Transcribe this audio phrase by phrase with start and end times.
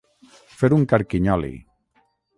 [0.61, 1.53] Fer un carquinyoli.